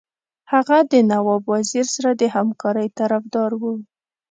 هغه 0.51 0.77
د 0.91 0.93
نواب 1.11 1.43
وزیر 1.53 1.85
سره 1.95 2.11
د 2.21 2.23
همکارۍ 2.35 2.87
طرفدار 2.99 3.51
وو. 3.61 3.73